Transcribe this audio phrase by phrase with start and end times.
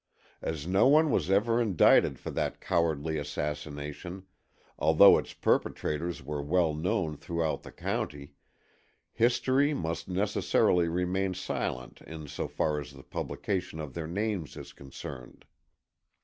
[0.41, 4.25] As no one was ever indicted for that cowardly assassination,
[4.79, 8.33] although its perpetrators were well known throughout the county,
[9.13, 14.73] history must necessarily remain silent in so far as the publication of their names is
[14.73, 15.45] concerned.